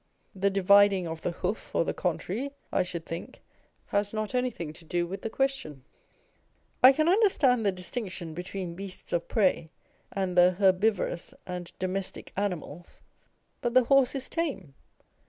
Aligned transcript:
The 0.33 0.49
dividing 0.49 1.07
of 1.07 1.21
the 1.21 1.29
hoof 1.29 1.75
or 1.75 1.85
the 1.85 1.93
contrary, 1.93 2.49
I 2.71 2.81
should 2.81 3.05
think, 3.05 3.39
has 3.89 4.13
not 4.13 4.33
anything 4.33 4.73
to 4.73 4.83
do 4.83 5.05
with 5.05 5.21
the 5.21 5.29
question. 5.29 5.83
I 6.81 6.91
can 6.91 7.07
understand 7.07 7.63
the 7.63 7.71
distinction 7.71 8.33
between 8.33 8.73
beasts 8.73 9.13
of 9.13 9.27
prey 9.27 9.69
and 10.11 10.35
the 10.35 10.53
herbivorous 10.59 11.35
and 11.45 11.71
domestic 11.77 12.33
animals, 12.35 13.01
but 13.61 13.75
the 13.75 13.83
horse 13.83 14.15
is 14.15 14.27
tame. 14.27 14.73